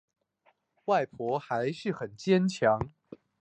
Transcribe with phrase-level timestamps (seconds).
[0.85, 2.79] 外婆还是很坚强